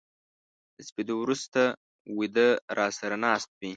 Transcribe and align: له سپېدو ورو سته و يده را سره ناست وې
له 0.75 0.81
سپېدو 0.87 1.13
ورو 1.19 1.35
سته 1.43 1.63
و 2.15 2.17
يده 2.27 2.47
را 2.77 2.87
سره 2.99 3.15
ناست 3.25 3.49
وې 3.59 3.69